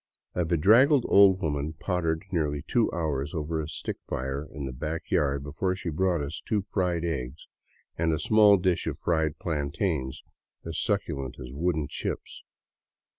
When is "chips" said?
11.87-12.41